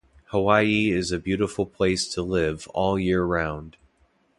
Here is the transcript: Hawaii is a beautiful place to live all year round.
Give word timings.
Hawaii 0.29 0.89
is 0.89 1.11
a 1.11 1.19
beautiful 1.19 1.67
place 1.67 2.07
to 2.15 2.23
live 2.23 2.67
all 2.69 2.97
year 2.97 3.23
round. 3.23 3.77